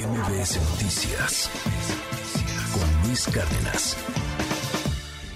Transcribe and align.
MBS 0.00 0.56
Noticias 0.70 1.50
con 2.72 3.06
Luis 3.06 3.26
Cárdenas. 3.26 3.96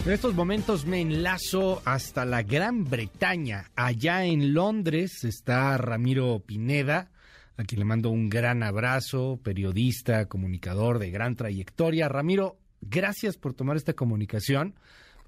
En 0.06 0.12
estos 0.12 0.34
momentos 0.34 0.86
me 0.86 1.02
enlazo 1.02 1.82
hasta 1.84 2.24
la 2.24 2.42
Gran 2.42 2.84
Bretaña. 2.84 3.70
Allá 3.76 4.24
en 4.24 4.54
Londres 4.54 5.24
está 5.24 5.76
Ramiro 5.76 6.40
Pineda, 6.46 7.10
a 7.58 7.64
quien 7.64 7.80
le 7.80 7.84
mando 7.84 8.08
un 8.08 8.30
gran 8.30 8.62
abrazo, 8.62 9.38
periodista, 9.42 10.26
comunicador 10.26 10.98
de 10.98 11.10
gran 11.10 11.36
trayectoria. 11.36 12.08
Ramiro, 12.08 12.56
gracias 12.80 13.36
por 13.36 13.52
tomar 13.52 13.76
esta 13.76 13.92
comunicación. 13.92 14.76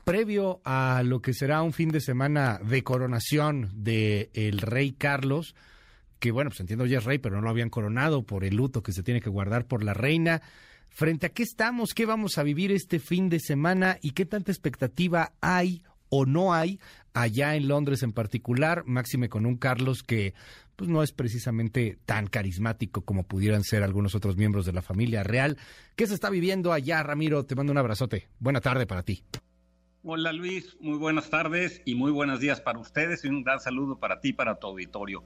Previo 0.05 0.63
a 0.65 1.03
lo 1.05 1.21
que 1.21 1.35
será 1.35 1.61
un 1.61 1.75
fin 1.75 1.91
de 1.91 2.01
semana 2.01 2.59
de 2.65 2.83
coronación 2.83 3.71
del 3.75 4.31
el 4.33 4.59
rey 4.61 4.93
Carlos, 4.93 5.55
que 6.19 6.31
bueno, 6.31 6.51
pues 6.51 6.61
entiendo 6.61 6.87
ya 6.87 6.99
es 6.99 7.05
rey, 7.05 7.19
pero 7.19 7.37
no 7.37 7.43
lo 7.43 7.51
habían 7.51 7.71
coronado 7.71 8.23
por 8.23 8.45
el 8.45 8.57
luto 8.57 8.83
que 8.83 8.93
se 8.93 9.03
tiene 9.03 9.21
que 9.21 9.31
guardar 9.31 9.67
por 9.67 9.85
la 9.85 9.95
reina. 9.95 10.43
¿Frente 10.89 11.27
a 11.27 11.29
qué 11.31 11.43
estamos? 11.43 11.93
¿Qué 11.93 12.07
vamos 12.07 12.39
a 12.39 12.43
vivir 12.43 12.73
este 12.73 12.99
fin 12.99 13.29
de 13.29 13.41
semana? 13.41 13.99
¿Y 14.01 14.13
qué 14.13 14.25
tanta 14.25 14.51
expectativa 14.51 15.33
hay 15.41 15.83
o 16.09 16.25
no 16.25 16.55
hay 16.55 16.81
allá 17.13 17.55
en 17.55 17.69
Londres 17.69 18.03
en 18.03 18.13
particular? 18.13 18.85
Máxime 18.87 19.29
con 19.29 19.45
un 19.45 19.57
Carlos 19.57 20.03
que 20.03 20.35
pues 20.75 20.91
no 20.91 21.03
es 21.03 21.13
precisamente 21.13 21.99
tan 22.05 22.27
carismático 22.27 23.03
como 23.03 23.25
pudieran 23.25 23.65
ser 23.65 23.83
algunos 23.83 24.15
otros 24.15 24.37
miembros 24.37 24.67
de 24.67 24.73
la 24.73 24.83
familia 24.83 25.23
real. 25.23 25.57
¿Qué 25.97 26.07
se 26.07 26.15
está 26.15 26.31
viviendo 26.31 26.73
allá, 26.73 27.03
Ramiro? 27.03 27.45
Te 27.45 27.55
mando 27.55 27.73
un 27.73 27.79
abrazote. 27.79 28.29
Buena 28.39 28.61
tarde 28.61 28.87
para 28.87 29.03
ti. 29.03 29.23
Hola 30.03 30.33
Luis, 30.33 30.77
muy 30.81 30.99
buenas 30.99 31.31
tardes 31.31 31.83
y 31.85 31.97
muy 31.97 32.13
buenos 32.13 32.39
días 32.39 32.61
para 32.61 32.79
ustedes 32.79 33.25
y 33.25 33.29
un 33.29 33.43
gran 33.43 33.59
saludo 33.59 33.99
para 33.99 34.21
ti 34.21 34.33
para 34.33 34.57
tu 34.57 34.69
auditorio. 34.69 35.25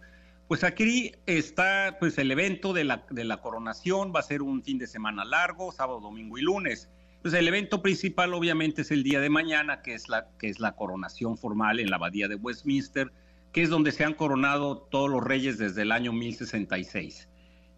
Pues 0.50 0.64
aquí 0.64 1.12
está 1.26 1.98
pues 2.00 2.18
el 2.18 2.28
evento 2.32 2.72
de 2.72 2.82
la, 2.82 3.06
de 3.08 3.22
la 3.22 3.36
coronación, 3.36 4.12
va 4.12 4.18
a 4.18 4.24
ser 4.24 4.42
un 4.42 4.64
fin 4.64 4.78
de 4.78 4.88
semana 4.88 5.24
largo, 5.24 5.70
sábado, 5.70 6.00
domingo 6.00 6.38
y 6.38 6.42
lunes. 6.42 6.90
Pues 7.22 7.34
el 7.34 7.46
evento 7.46 7.82
principal 7.82 8.34
obviamente 8.34 8.82
es 8.82 8.90
el 8.90 9.04
día 9.04 9.20
de 9.20 9.30
mañana, 9.30 9.80
que 9.80 9.94
es 9.94 10.08
la, 10.08 10.26
que 10.40 10.48
es 10.48 10.58
la 10.58 10.74
coronación 10.74 11.38
formal 11.38 11.78
en 11.78 11.88
la 11.88 11.98
abadía 11.98 12.26
de 12.26 12.34
Westminster, 12.34 13.12
que 13.52 13.62
es 13.62 13.70
donde 13.70 13.92
se 13.92 14.02
han 14.02 14.14
coronado 14.14 14.76
todos 14.90 15.08
los 15.08 15.22
reyes 15.22 15.56
desde 15.56 15.82
el 15.82 15.92
año 15.92 16.12
1066. 16.12 17.28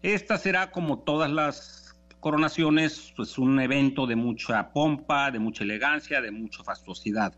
Esta 0.01 0.39
será 0.39 0.71
como 0.71 0.97
todas 0.97 1.29
las 1.29 1.95
coronaciones, 2.21 3.13
pues 3.15 3.37
un 3.37 3.59
evento 3.59 4.07
de 4.07 4.15
mucha 4.15 4.73
pompa, 4.73 5.29
de 5.29 5.37
mucha 5.37 5.63
elegancia, 5.63 6.21
de 6.21 6.31
mucha 6.31 6.63
fastuosidad 6.63 7.35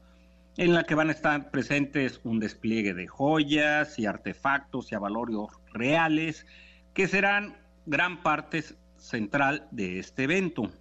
en 0.57 0.73
la 0.73 0.83
que 0.83 0.95
van 0.95 1.09
a 1.09 1.11
estar 1.11 1.51
presentes 1.51 2.21
un 2.23 2.39
despliegue 2.39 2.93
de 2.93 3.07
joyas 3.07 3.99
y 3.99 4.05
artefactos 4.05 4.91
y 4.91 4.95
avalorios 4.95 5.49
reales, 5.73 6.45
que 6.93 7.07
serán 7.07 7.57
gran 7.85 8.23
parte 8.23 8.63
central 8.97 9.67
de 9.71 9.99
este 9.99 10.23
evento. 10.23 10.71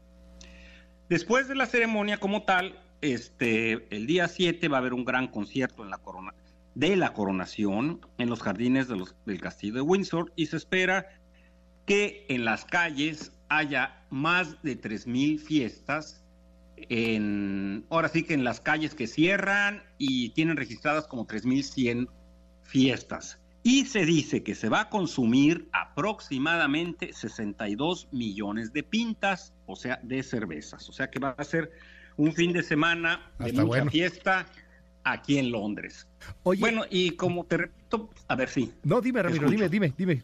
Después 1.09 1.49
de 1.49 1.57
la 1.57 1.67
ceremonia 1.67 2.19
como 2.19 2.45
tal, 2.45 2.81
este, 3.01 3.87
el 3.95 4.07
día 4.07 4.29
7 4.29 4.69
va 4.69 4.79
a 4.79 4.81
haber 4.81 4.95
un 4.95 5.05
gran 5.05 5.29
concierto 5.29 5.83
en 5.83 5.91
la 5.91 5.99
corona, 5.99 6.35
de 6.75 6.97
la 6.97 7.13
coronación 7.13 8.01
en 8.19 8.31
los 8.31 8.43
jardines 8.43 8.89
del 8.89 9.41
castillo 9.41 9.75
de 9.75 9.81
Windsor 9.81 10.33
y 10.37 10.47
se 10.47 10.57
espera 10.57 11.07
que 11.87 12.25
en 12.29 12.45
las 12.45 12.65
calles 12.65 13.33
haya 13.49 14.03
más 14.11 14.63
de 14.63 14.81
3.000 14.81 15.39
fiestas 15.39 16.24
en, 16.77 17.85
ahora 17.91 18.09
sí 18.09 18.23
que 18.23 18.35
en 18.35 18.45
las 18.45 18.61
calles 18.61 18.95
que 18.95 19.07
cierran 19.07 19.83
y 19.99 20.31
tienen 20.31 20.57
registradas 20.57 21.07
como 21.07 21.27
3.100 21.27 22.09
fiestas. 22.63 23.39
Y 23.63 23.87
se 23.87 24.05
dice 24.05 24.43
que 24.43 24.55
se 24.55 24.69
va 24.69 24.83
a 24.83 24.89
consumir 24.91 25.69
aproximadamente 25.73 27.13
62 27.15 28.09
millones 28.13 28.73
de 28.75 28.83
pintas, 28.83 29.55
o 29.67 29.75
sea, 29.75 29.99
de 30.03 30.23
cervezas. 30.23 30.89
O 30.91 30.93
sea 30.93 31.11
que 31.11 31.19
va 31.19 31.35
a 31.39 31.45
ser 31.45 31.73
un 32.17 32.33
fin 32.35 32.53
de 32.53 32.63
semana 32.63 33.33
de 33.39 33.53
mucha 33.55 33.87
fiesta 33.87 34.47
aquí 35.03 35.39
en 35.39 35.51
Londres. 35.51 36.07
bueno, 36.43 36.85
y 36.91 37.13
como 37.13 37.45
te 37.45 37.57
repito, 37.57 38.11
a 38.29 38.37
ver 38.37 38.49
si. 38.49 38.73
no, 38.83 39.01
dime, 39.01 39.23
Ramiro, 39.23 39.49
dime, 39.49 39.69
dime, 39.69 39.95
dime, 39.97 40.23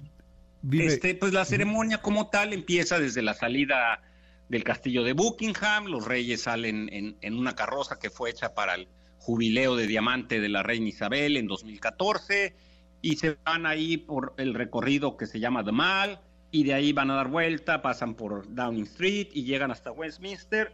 dime. 0.63 0.87
Este, 0.87 1.15
pues 1.15 1.33
la 1.33 1.45
ceremonia 1.47 2.03
como 2.03 2.29
tal 2.29 2.53
empieza 2.53 2.99
desde 2.99 3.23
la 3.23 3.33
salida 3.33 4.03
del 4.51 4.65
castillo 4.65 5.05
de 5.05 5.15
Buckingham. 5.15 5.87
Los 5.87 6.05
reyes 6.05 6.43
salen 6.43 6.91
en, 6.93 7.35
una 7.35 7.55
carroza 7.55 7.99
que 7.99 8.11
fue 8.11 8.31
hecha 8.31 8.53
para 8.55 8.75
el 8.75 8.89
jubileo 9.19 9.77
de 9.77 9.87
diamante 9.87 10.41
de 10.41 10.49
la 10.49 10.63
reina 10.63 10.89
Isabel 10.89 11.37
en 11.37 11.47
2014 11.47 12.55
y 13.01 13.17
se 13.17 13.39
van 13.45 13.65
ahí 13.65 13.97
por 13.97 14.35
el 14.37 14.53
recorrido 14.55 15.17
que 15.17 15.27
se 15.27 15.41
llama 15.41 15.65
The 15.65 15.73
Mall 15.73 16.19
y 16.51 16.65
de 16.65 16.75
ahí 16.75 16.93
van 16.93 17.11
a 17.11 17.15
dar 17.15 17.29
vuelta, 17.29 17.81
pasan 17.81 18.15
por 18.15 18.53
Downing 18.53 18.85
Street 18.85 19.29
y 19.33 19.45
llegan 19.45 19.71
hasta 19.71 19.93
Westminster. 19.93 20.73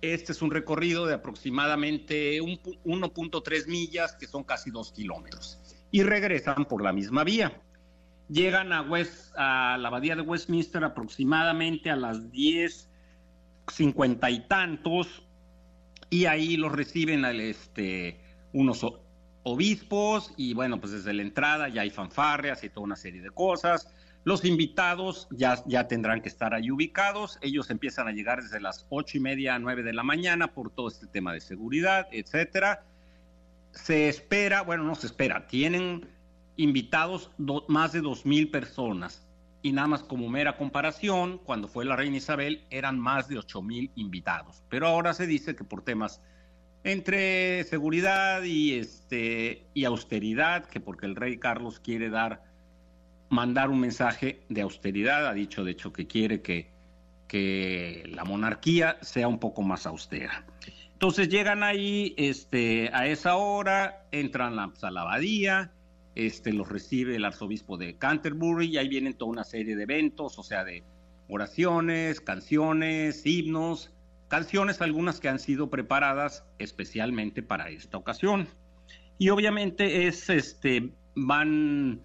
Este 0.00 0.32
es 0.32 0.42
un 0.42 0.50
recorrido 0.50 1.06
de 1.06 1.14
aproximadamente 1.14 2.40
1.3 2.40 3.66
millas, 3.68 4.16
que 4.16 4.26
son 4.26 4.42
casi 4.42 4.70
2 4.70 4.92
kilómetros, 4.92 5.60
y 5.92 6.02
regresan 6.02 6.66
por 6.66 6.82
la 6.82 6.92
misma 6.92 7.22
vía. 7.24 7.62
Llegan 8.28 8.72
a, 8.72 8.82
West, 8.82 9.32
a 9.36 9.78
la 9.78 9.88
abadía 9.88 10.16
de 10.16 10.22
Westminster 10.22 10.82
aproximadamente 10.82 11.90
a 11.90 11.96
las 11.96 12.30
10 12.32 12.88
cincuenta 13.72 14.30
y 14.30 14.40
tantos, 14.46 15.26
y 16.10 16.26
ahí 16.26 16.56
los 16.56 16.72
reciben 16.72 17.24
al, 17.24 17.40
este, 17.40 18.20
unos 18.52 18.86
obispos, 19.42 20.32
y 20.36 20.54
bueno, 20.54 20.80
pues 20.80 20.92
desde 20.92 21.12
la 21.12 21.22
entrada 21.22 21.68
ya 21.68 21.82
hay 21.82 21.90
fanfarrias 21.90 22.64
y 22.64 22.70
toda 22.70 22.84
una 22.84 22.96
serie 22.96 23.20
de 23.20 23.30
cosas. 23.30 23.88
Los 24.24 24.46
invitados 24.46 25.28
ya, 25.30 25.62
ya 25.66 25.86
tendrán 25.86 26.22
que 26.22 26.30
estar 26.30 26.54
ahí 26.54 26.70
ubicados. 26.70 27.38
Ellos 27.42 27.68
empiezan 27.68 28.08
a 28.08 28.12
llegar 28.12 28.42
desde 28.42 28.58
las 28.58 28.86
ocho 28.88 29.18
y 29.18 29.20
media 29.20 29.54
a 29.54 29.58
nueve 29.58 29.82
de 29.82 29.92
la 29.92 30.02
mañana 30.02 30.54
por 30.54 30.70
todo 30.70 30.88
este 30.88 31.06
tema 31.06 31.34
de 31.34 31.42
seguridad, 31.42 32.08
etcétera. 32.10 32.86
Se 33.72 34.08
espera, 34.08 34.62
bueno, 34.62 34.84
no 34.84 34.94
se 34.94 35.08
espera, 35.08 35.46
tienen 35.46 36.08
invitados 36.56 37.32
más 37.68 37.92
de 37.92 38.00
dos 38.00 38.24
mil 38.24 38.50
personas 38.50 39.23
y 39.64 39.72
nada 39.72 39.88
más 39.88 40.02
como 40.02 40.28
mera 40.28 40.58
comparación, 40.58 41.38
cuando 41.38 41.68
fue 41.68 41.86
la 41.86 41.96
reina 41.96 42.18
Isabel 42.18 42.66
eran 42.68 43.00
más 43.00 43.28
de 43.28 43.38
8 43.38 43.62
mil 43.62 43.90
invitados, 43.96 44.62
pero 44.68 44.86
ahora 44.86 45.14
se 45.14 45.26
dice 45.26 45.56
que 45.56 45.64
por 45.64 45.82
temas 45.82 46.20
entre 46.84 47.64
seguridad 47.64 48.42
y 48.42 48.74
este 48.74 49.64
y 49.72 49.86
austeridad, 49.86 50.66
que 50.66 50.80
porque 50.80 51.06
el 51.06 51.16
rey 51.16 51.38
Carlos 51.38 51.80
quiere 51.80 52.10
dar 52.10 52.44
mandar 53.30 53.70
un 53.70 53.80
mensaje 53.80 54.42
de 54.50 54.60
austeridad, 54.60 55.26
ha 55.26 55.32
dicho 55.32 55.64
de 55.64 55.70
hecho 55.70 55.94
que 55.94 56.06
quiere 56.06 56.42
que, 56.42 56.70
que 57.26 58.04
la 58.14 58.24
monarquía 58.24 58.98
sea 59.00 59.28
un 59.28 59.38
poco 59.38 59.62
más 59.62 59.86
austera. 59.86 60.44
Entonces 60.92 61.30
llegan 61.30 61.62
ahí 61.62 62.14
este, 62.18 62.90
a 62.92 63.06
esa 63.06 63.36
hora, 63.36 64.06
entran 64.12 64.58
a 64.58 64.90
la 64.90 65.00
abadía, 65.00 65.72
este, 66.14 66.52
los 66.52 66.68
recibe 66.68 67.16
el 67.16 67.24
arzobispo 67.24 67.76
de 67.76 67.96
Canterbury 67.96 68.66
y 68.66 68.78
ahí 68.78 68.88
vienen 68.88 69.14
toda 69.14 69.30
una 69.30 69.44
serie 69.44 69.76
de 69.76 69.82
eventos, 69.82 70.38
o 70.38 70.42
sea, 70.42 70.64
de 70.64 70.84
oraciones, 71.28 72.20
canciones, 72.20 73.24
himnos, 73.26 73.92
canciones 74.28 74.80
algunas 74.80 75.20
que 75.20 75.28
han 75.28 75.38
sido 75.38 75.70
preparadas 75.70 76.44
especialmente 76.58 77.42
para 77.42 77.70
esta 77.70 77.96
ocasión. 77.96 78.48
Y 79.18 79.28
obviamente 79.30 80.06
es, 80.06 80.28
este, 80.28 80.92
van 81.14 82.00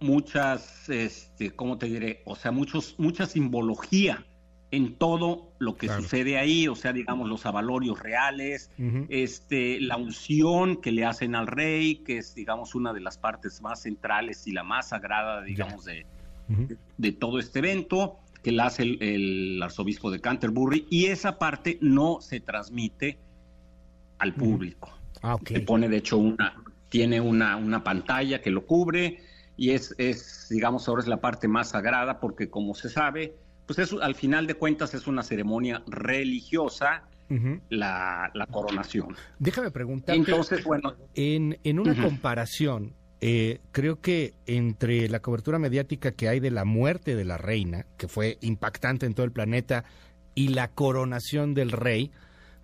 muchas, 0.00 0.88
este, 0.88 1.50
¿cómo 1.50 1.78
te 1.78 1.86
diré? 1.86 2.22
O 2.24 2.36
sea, 2.36 2.52
muchos, 2.52 2.94
mucha 2.98 3.26
simbología 3.26 4.24
en 4.70 4.96
todo 4.96 5.52
lo 5.58 5.76
que 5.76 5.88
sucede 5.88 6.36
ahí, 6.38 6.68
o 6.68 6.74
sea, 6.74 6.92
digamos, 6.92 7.28
los 7.28 7.46
avalorios 7.46 8.00
reales, 8.00 8.70
este, 9.08 9.80
la 9.80 9.96
unción 9.96 10.80
que 10.80 10.92
le 10.92 11.04
hacen 11.06 11.34
al 11.34 11.46
rey, 11.46 11.96
que 11.96 12.18
es, 12.18 12.34
digamos, 12.34 12.74
una 12.74 12.92
de 12.92 13.00
las 13.00 13.16
partes 13.16 13.62
más 13.62 13.82
centrales 13.82 14.46
y 14.46 14.52
la 14.52 14.64
más 14.64 14.90
sagrada, 14.90 15.42
digamos, 15.42 15.84
de, 15.86 16.04
de, 16.98 17.12
todo 17.12 17.38
este 17.38 17.60
evento, 17.60 18.18
que 18.42 18.52
la 18.52 18.66
hace 18.66 18.82
el, 18.82 19.60
arzobispo 19.62 20.10
de 20.10 20.20
Canterbury, 20.20 20.86
y 20.90 21.06
esa 21.06 21.38
parte 21.38 21.78
no 21.80 22.20
se 22.20 22.40
transmite 22.40 23.18
al 24.18 24.34
público. 24.34 24.92
Ah, 25.22 25.38
Se 25.46 25.60
pone, 25.60 25.88
de 25.88 25.96
hecho, 25.96 26.18
una, 26.18 26.62
tiene 26.90 27.22
una, 27.22 27.56
una 27.56 27.82
pantalla 27.82 28.42
que 28.42 28.50
lo 28.50 28.66
cubre, 28.66 29.22
y 29.56 29.70
es, 29.70 29.94
es, 29.96 30.46
digamos, 30.50 30.86
ahora 30.88 31.02
es 31.02 31.08
la 31.08 31.22
parte 31.22 31.48
más 31.48 31.70
sagrada, 31.70 32.20
porque 32.20 32.50
como 32.50 32.74
se 32.74 32.90
sabe, 32.90 33.34
pues 33.68 33.78
eso, 33.80 34.02
al 34.02 34.14
final 34.14 34.46
de 34.46 34.54
cuentas 34.54 34.94
es 34.94 35.06
una 35.06 35.22
ceremonia 35.22 35.82
religiosa, 35.86 37.02
la, 37.68 38.32
coronación. 38.50 39.14
Déjame 39.38 39.70
preguntar. 39.70 40.16
Entonces, 40.16 40.64
bueno. 40.64 40.94
En, 41.14 41.58
en 41.62 41.78
una 41.78 41.94
comparación, 42.02 42.94
eh, 43.20 43.60
creo 43.70 44.00
que 44.00 44.32
entre 44.46 45.06
la 45.10 45.20
cobertura 45.20 45.58
mediática 45.58 46.12
que 46.12 46.30
hay 46.30 46.40
de 46.40 46.50
la 46.50 46.64
muerte 46.64 47.14
de 47.14 47.26
la 47.26 47.36
reina, 47.36 47.84
que 47.98 48.08
fue 48.08 48.38
impactante 48.40 49.04
en 49.04 49.12
todo 49.12 49.26
el 49.26 49.32
planeta, 49.32 49.84
y 50.34 50.48
la 50.48 50.68
coronación 50.68 51.52
del 51.52 51.70
rey, 51.70 52.10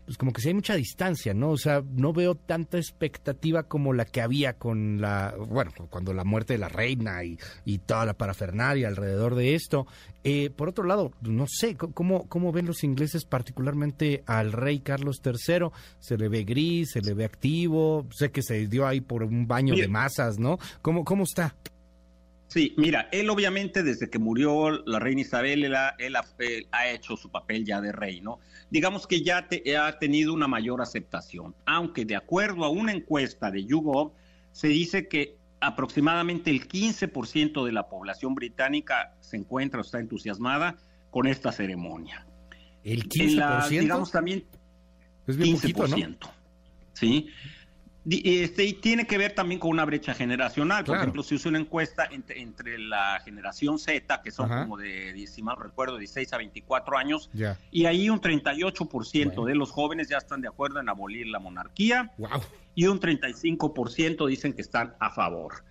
pues 0.04 0.18
como 0.18 0.32
que 0.32 0.40
sí 0.40 0.48
hay 0.48 0.54
mucha 0.54 0.74
distancia, 0.74 1.34
¿no? 1.34 1.50
O 1.50 1.56
sea, 1.56 1.82
no 1.94 2.12
veo 2.12 2.34
tanta 2.34 2.78
expectativa 2.78 3.64
como 3.64 3.92
la 3.92 4.04
que 4.04 4.20
había 4.20 4.54
con 4.54 5.00
la, 5.00 5.34
bueno, 5.38 5.72
cuando 5.90 6.12
la 6.12 6.24
muerte 6.24 6.54
de 6.54 6.58
la 6.58 6.68
reina 6.68 7.24
y, 7.24 7.38
y 7.64 7.78
toda 7.78 8.04
la 8.04 8.14
parafernalia 8.14 8.88
alrededor 8.88 9.34
de 9.34 9.54
esto. 9.54 9.86
Eh, 10.22 10.50
por 10.50 10.68
otro 10.68 10.84
lado, 10.84 11.12
no 11.20 11.46
sé, 11.46 11.76
¿cómo, 11.76 12.28
¿cómo 12.28 12.52
ven 12.52 12.66
los 12.66 12.84
ingleses 12.84 13.24
particularmente 13.24 14.22
al 14.26 14.52
rey 14.52 14.80
Carlos 14.80 15.20
III? 15.24 15.68
Se 15.98 16.16
le 16.16 16.28
ve 16.28 16.44
gris, 16.44 16.92
se 16.92 17.00
le 17.00 17.14
ve 17.14 17.24
activo, 17.24 18.06
sé 18.10 18.30
que 18.30 18.42
se 18.42 18.66
dio 18.66 18.86
ahí 18.86 19.00
por 19.00 19.22
un 19.22 19.46
baño 19.46 19.74
de 19.74 19.88
masas, 19.88 20.38
¿no? 20.38 20.58
¿Cómo, 20.82 21.04
cómo 21.04 21.24
está? 21.24 21.54
Sí, 22.48 22.74
mira, 22.76 23.08
él 23.10 23.30
obviamente 23.30 23.82
desde 23.82 24.08
que 24.08 24.18
murió 24.18 24.70
la 24.70 24.98
reina 24.98 25.22
Isabel, 25.22 25.64
él 25.64 25.74
ha, 25.74 25.96
hecho 26.88 27.16
su 27.16 27.30
papel 27.30 27.64
ya 27.64 27.80
de 27.80 27.90
rey, 27.90 28.20
¿no? 28.20 28.38
Digamos 28.70 29.06
que 29.06 29.22
ya 29.22 29.48
ha 29.78 29.98
tenido 29.98 30.32
una 30.32 30.46
mayor 30.46 30.80
aceptación, 30.80 31.54
aunque 31.66 32.04
de 32.04 32.16
acuerdo 32.16 32.64
a 32.64 32.68
una 32.68 32.92
encuesta 32.92 33.50
de 33.50 33.64
YouGov, 33.64 34.12
se 34.52 34.68
dice 34.68 35.08
que 35.08 35.36
aproximadamente 35.60 36.50
el 36.50 36.68
15% 36.68 37.64
de 37.64 37.72
la 37.72 37.88
población 37.88 38.34
británica 38.34 39.14
se 39.20 39.36
encuentra 39.36 39.80
o 39.80 39.82
está 39.82 39.98
entusiasmada 39.98 40.76
con 41.10 41.26
esta 41.26 41.50
ceremonia. 41.50 42.26
¿El 42.84 43.08
15%? 43.08 43.68
digamos 43.68 44.12
también... 44.12 44.44
Es 45.26 45.36
bien 45.36 45.56
15%, 45.56 45.74
poquito, 45.74 45.88
¿no? 45.88 46.16
Sí. 46.92 47.28
Este, 48.06 48.64
y 48.64 48.74
tiene 48.74 49.06
que 49.06 49.16
ver 49.16 49.34
también 49.34 49.58
con 49.58 49.70
una 49.70 49.84
brecha 49.84 50.14
generacional. 50.14 50.84
Por 50.84 50.98
ejemplo, 50.98 51.22
si 51.22 51.36
usa 51.36 51.48
una 51.48 51.58
encuesta 51.58 52.06
entre, 52.10 52.78
la 52.78 53.20
generación 53.24 53.78
Z, 53.78 54.20
que 54.22 54.30
son 54.30 54.48
como 54.48 54.76
de, 54.76 55.26
si 55.26 55.42
mal 55.42 55.56
recuerdo, 55.56 55.96
16 55.96 56.32
a 56.32 56.36
24 56.38 56.98
años, 56.98 57.30
y 57.70 57.86
ahí 57.86 58.10
un 58.10 58.20
38% 58.20 59.44
de 59.46 59.54
los 59.54 59.70
jóvenes 59.70 60.08
ya 60.08 60.18
están 60.18 60.42
de 60.42 60.48
acuerdo 60.48 60.80
en 60.80 60.88
abolir 60.88 61.28
la 61.28 61.38
monarquía, 61.38 62.12
y 62.74 62.86
un 62.86 63.00
35% 63.00 64.26
dicen 64.28 64.52
que 64.52 64.62
están 64.62 64.94
a 64.98 65.10
favor. 65.10 65.64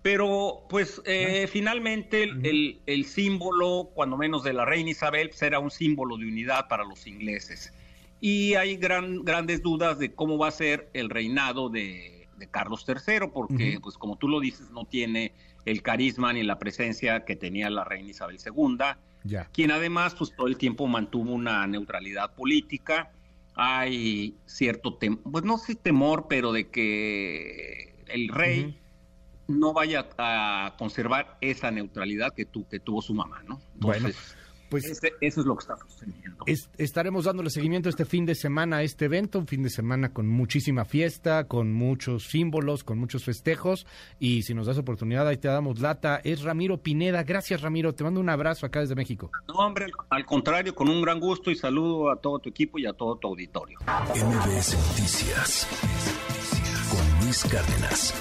Pero, 0.00 0.66
pues, 0.68 1.00
eh, 1.06 1.48
finalmente 1.50 2.24
el, 2.24 2.82
el, 2.84 3.04
símbolo, 3.06 3.90
cuando 3.94 4.18
menos 4.18 4.44
de 4.44 4.52
la 4.52 4.66
reina 4.66 4.90
Isabel, 4.90 5.30
será 5.32 5.58
pues, 5.58 5.72
un 5.72 5.78
símbolo 5.78 6.18
de 6.18 6.26
unidad 6.26 6.68
para 6.68 6.84
los 6.84 7.06
ingleses 7.06 7.72
y 8.20 8.54
hay 8.54 8.76
gran, 8.76 9.24
grandes 9.24 9.62
dudas 9.62 9.98
de 9.98 10.14
cómo 10.14 10.38
va 10.38 10.48
a 10.48 10.52
ser 10.52 10.88
el 10.92 11.10
reinado 11.10 11.68
de, 11.68 12.28
Carlos 12.50 12.84
III, 12.86 13.28
porque, 13.32 13.78
pues 13.82 13.96
como 13.96 14.16
tú 14.16 14.28
lo 14.28 14.38
dices, 14.38 14.70
no 14.70 14.84
tiene 14.84 15.32
el 15.64 15.82
carisma 15.82 16.32
ni 16.32 16.42
la 16.42 16.58
presencia 16.58 17.24
que 17.24 17.36
tenía 17.36 17.70
la 17.70 17.84
reina 17.84 18.10
Isabel 18.10 18.38
II, 18.44 19.38
quien 19.52 19.70
además, 19.70 20.14
pues 20.14 20.34
todo 20.36 20.46
el 20.46 20.58
tiempo 20.58 20.86
mantuvo 20.86 21.32
una 21.32 21.66
neutralidad 21.66 22.34
política. 22.34 23.10
Hay 23.54 24.36
cierto 24.46 24.94
temor, 24.94 25.20
pues 25.30 25.44
no 25.44 25.58
sé 25.58 25.74
temor, 25.74 26.26
pero 26.28 26.52
de 26.52 26.68
que 26.68 27.94
el 28.08 28.28
rey 28.28 28.78
no 29.46 29.72
vaya 29.72 30.08
a 30.18 30.74
conservar 30.76 31.38
esa 31.40 31.70
neutralidad 31.70 32.34
que, 32.34 32.44
tu, 32.44 32.66
que 32.68 32.80
tuvo 32.80 33.00
su 33.00 33.14
mamá, 33.14 33.42
¿no? 33.46 33.60
bueno 33.76 34.08
pues 34.68 34.84
este, 34.86 35.12
eso 35.20 35.40
es 35.40 35.46
lo 35.46 35.56
que 35.56 35.62
está 35.62 35.76
sucediendo. 35.76 36.44
estaremos 36.78 37.24
dándole 37.24 37.50
seguimiento 37.50 37.88
este 37.88 38.04
fin 38.04 38.26
de 38.26 38.34
semana 38.34 38.78
a 38.78 38.82
este 38.82 39.06
evento, 39.06 39.38
un 39.38 39.46
fin 39.46 39.62
de 39.62 39.70
semana 39.70 40.12
con 40.12 40.26
muchísima 40.28 40.84
fiesta, 40.84 41.44
con 41.44 41.72
muchos 41.72 42.24
símbolos, 42.24 42.84
con 42.84 42.98
muchos 42.98 43.24
festejos. 43.24 43.86
Y 44.18 44.42
si 44.42 44.54
nos 44.54 44.66
das 44.66 44.78
oportunidad, 44.78 45.26
ahí 45.28 45.36
te 45.36 45.48
damos 45.48 45.80
lata. 45.80 46.20
Es 46.24 46.42
Ramiro 46.42 46.78
Pineda. 46.78 47.22
Gracias, 47.22 47.60
Ramiro. 47.60 47.94
Te 47.94 48.04
mando 48.04 48.20
un 48.20 48.28
abrazo 48.28 48.66
acá 48.66 48.80
desde 48.80 48.94
México. 48.94 49.30
No, 49.48 49.54
hombre, 49.54 49.86
al 50.10 50.24
contrario, 50.24 50.74
con 50.74 50.88
un 50.88 51.02
gran 51.02 51.20
gusto 51.20 51.50
y 51.50 51.56
saludo 51.56 52.10
a 52.10 52.16
todo 52.16 52.38
tu 52.38 52.48
equipo 52.48 52.78
y 52.78 52.86
a 52.86 52.92
todo 52.92 53.16
tu 53.16 53.28
auditorio. 53.28 53.78
MBS 53.80 54.76
Noticias 54.88 55.68
con 56.90 57.24
Luis 57.24 57.44
Cárdenas. 57.44 58.14